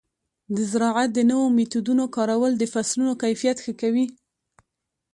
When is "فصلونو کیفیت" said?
2.73-3.57